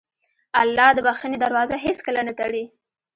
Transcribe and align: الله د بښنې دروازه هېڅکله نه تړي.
الله 0.61 0.87
د 0.95 0.99
بښنې 1.07 1.37
دروازه 1.39 1.75
هېڅکله 1.85 2.21
نه 2.27 2.33
تړي. 2.39 2.63